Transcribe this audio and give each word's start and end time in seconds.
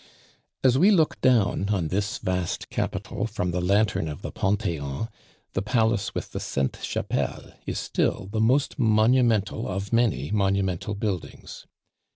As 0.63 0.79
we 0.79 0.89
look 0.89 1.21
down 1.21 1.69
on 1.69 1.89
this 1.89 2.17
vast 2.17 2.71
capital 2.71 3.27
from 3.27 3.51
the 3.51 3.61
lantern 3.61 4.07
of 4.07 4.23
the 4.23 4.31
Pantheon, 4.31 5.09
the 5.53 5.61
Palace 5.61 6.15
with 6.15 6.31
the 6.31 6.39
Sainte 6.39 6.79
Chapelle 6.81 7.53
is 7.67 7.77
still 7.77 8.27
the 8.31 8.41
most 8.41 8.79
monumental 8.79 9.67
of 9.67 9.93
many 9.93 10.31
monumental 10.31 10.95
buildings. 10.95 11.67